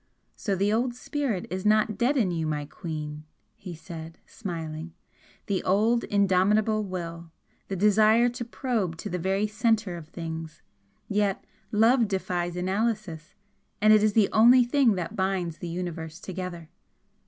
"So 0.35 0.55
the 0.55 0.73
old 0.73 0.95
spirit 0.95 1.45
is 1.51 1.63
not 1.63 1.95
dead 1.95 2.17
in 2.17 2.31
you, 2.31 2.47
my 2.47 2.65
queen," 2.65 3.23
he 3.55 3.75
said, 3.75 4.17
smiling. 4.25 4.95
"The 5.45 5.61
old 5.61 6.05
indomitable 6.05 6.83
will! 6.83 7.29
the 7.67 7.75
desire 7.75 8.27
to 8.27 8.43
probe 8.43 8.97
to 8.97 9.11
the 9.11 9.19
very 9.19 9.45
centre 9.45 9.97
of 9.97 10.07
things! 10.07 10.63
Yet 11.07 11.45
love 11.71 12.07
defies 12.07 12.55
analysis, 12.55 13.35
and 13.79 13.93
is 13.93 14.13
the 14.13 14.29
only 14.33 14.63
thing 14.63 14.95
that 14.95 15.15
binds 15.15 15.59
the 15.59 15.67
Universe 15.69 16.19
together. 16.19 16.69